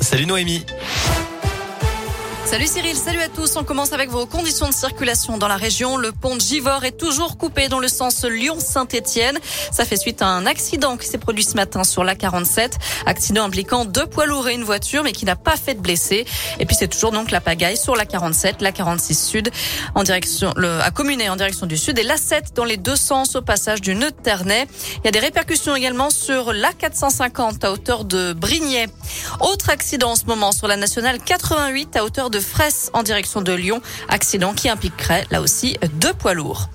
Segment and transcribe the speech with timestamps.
[0.00, 0.64] Salut Noémie.
[2.50, 3.56] Salut Cyril, salut à tous.
[3.56, 5.98] On commence avec vos conditions de circulation dans la région.
[5.98, 9.38] Le pont de Givors est toujours coupé dans le sens Lyon-Saint-Etienne.
[9.70, 12.78] Ça fait suite à un accident qui s'est produit ce matin sur la 47.
[13.04, 16.24] Accident impliquant deux poids lourds et une voiture, mais qui n'a pas fait de blessés.
[16.58, 19.50] Et puis c'est toujours donc la pagaille sur la 47, la 46 sud,
[19.94, 22.96] en direction, le, à Communé en direction du sud et la 7 dans les deux
[22.96, 24.66] sens au passage du nœud de Ternay.
[24.96, 28.86] Il y a des répercussions également sur la 450 à hauteur de Brignais.
[29.40, 33.42] Autre accident en ce moment sur la nationale 88 à hauteur de de en direction
[33.42, 33.80] de Lyon.
[34.08, 36.68] Accident qui impliquerait là aussi deux poids lourds.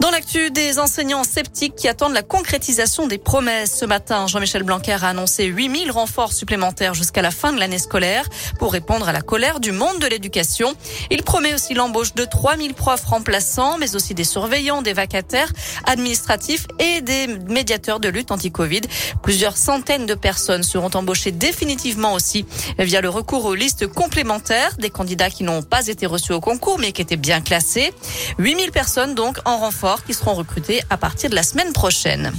[0.00, 4.96] Dans l'actu des enseignants sceptiques qui attendent la concrétisation des promesses, ce matin, Jean-Michel Blanquer
[5.02, 8.28] a annoncé 8000 renforts supplémentaires jusqu'à la fin de l'année scolaire
[8.58, 10.74] pour répondre à la colère du monde de l'éducation.
[11.10, 15.52] Il promet aussi l'embauche de 3000 profs remplaçants, mais aussi des surveillants, des vacataires
[15.86, 18.82] administratifs et des médiateurs de lutte anti-Covid.
[19.22, 22.46] Plusieurs centaines de personnes seront embauchées définitivement aussi
[22.78, 26.78] via le recours aux listes complémentaires des candidats qui n'ont pas été reçus au concours
[26.78, 27.92] mais qui étaient bien classés.
[28.38, 32.32] 8000 personnes donc en renfort qui seront recrutés à partir de la semaine prochaine.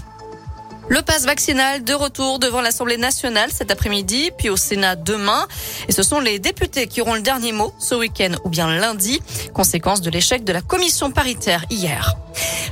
[0.89, 5.47] Le passe vaccinal de retour devant l'Assemblée nationale cet après-midi, puis au Sénat demain.
[5.87, 9.21] Et ce sont les députés qui auront le dernier mot ce week-end ou bien lundi,
[9.53, 12.15] conséquence de l'échec de la commission paritaire hier.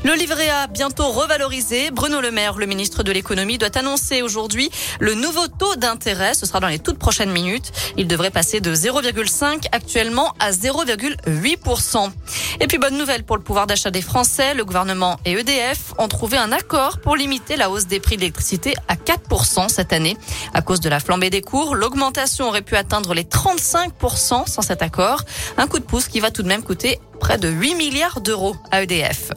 [0.03, 1.91] Le livret A bientôt revalorisé.
[1.91, 6.33] Bruno Le Maire, le ministre de l'économie, doit annoncer aujourd'hui le nouveau taux d'intérêt.
[6.33, 7.71] Ce sera dans les toutes prochaines minutes.
[7.97, 12.11] Il devrait passer de 0,5 actuellement à 0,8%.
[12.59, 14.55] Et puis bonne nouvelle pour le pouvoir d'achat des Français.
[14.55, 18.21] Le gouvernement et EDF ont trouvé un accord pour limiter la hausse des prix de
[18.21, 20.17] l'électricité à 4% cette année.
[20.55, 24.81] À cause de la flambée des cours, l'augmentation aurait pu atteindre les 35% sans cet
[24.81, 25.21] accord.
[25.58, 28.55] Un coup de pouce qui va tout de même coûter près de 8 milliards d'euros
[28.71, 29.30] à EDF.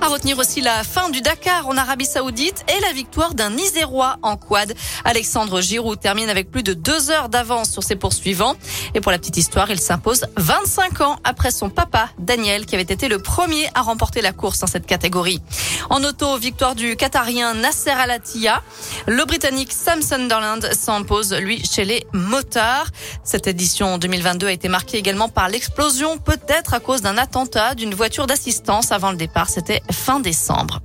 [0.00, 4.16] À retenir aussi la fin du Dakar en Arabie Saoudite et la victoire d'un Isérois
[4.22, 4.72] en quad.
[5.04, 8.54] Alexandre Giroud termine avec plus de deux heures d'avance sur ses poursuivants.
[8.94, 12.84] Et pour la petite histoire, il s'impose 25 ans après son papa, Daniel, qui avait
[12.84, 15.42] été le premier à remporter la course dans cette catégorie.
[15.90, 18.20] En auto, victoire du Qatarien Nasser Al
[19.06, 22.86] Le Britannique Sam Sunderland s'impose, lui, chez les motards.
[23.24, 27.94] Cette édition 2022 a été marquée également par l'explosion, peut-être à cause d'un attentat d'une
[27.94, 29.48] voiture d'assistance avant le départ.
[29.48, 30.80] C'était fin décembre.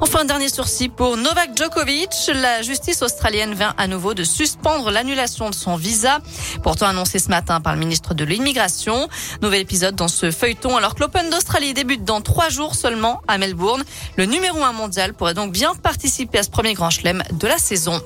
[0.00, 2.10] Enfin, dernier sursis pour Novak Djokovic.
[2.32, 6.20] La justice australienne vient à nouveau de suspendre l'annulation de son visa,
[6.62, 9.08] pourtant annoncé ce matin par le ministre de l'Immigration.
[9.42, 13.38] Nouvel épisode dans ce feuilleton alors que l'Open d'Australie débute dans trois jours seulement à
[13.38, 13.84] Melbourne.
[14.16, 17.58] Le numéro un mondial pourrait donc bien participer à ce premier grand chelem de la
[17.58, 18.00] saison.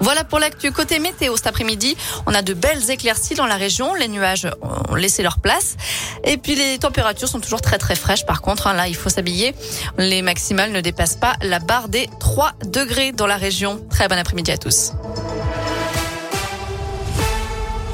[0.00, 0.72] Voilà pour l'actu.
[0.72, 3.94] Côté météo cet après-midi, on a de belles éclaircies dans la région.
[3.94, 4.48] Les nuages
[4.90, 5.76] ont laissé leur place.
[6.24, 8.26] Et puis les températures sont toujours très très fraîches.
[8.26, 9.54] Par contre, hein, là, il faut s'habiller.
[9.96, 13.84] Les maximales ne dépassent pas la barre des 3 degrés dans la région.
[13.90, 14.92] Très bon après-midi à tous.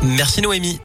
[0.03, 0.81] Merci Noémie.